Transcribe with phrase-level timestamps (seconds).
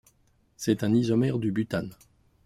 [0.57, 1.93] C'est un isomère du butane.